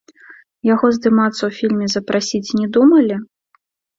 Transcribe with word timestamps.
Яго 0.73 0.87
здымацца 0.95 1.37
ў 1.37 1.51
фільме 1.59 1.87
запрасіць 1.95 2.55
не 2.61 2.67
думалі? 2.79 3.15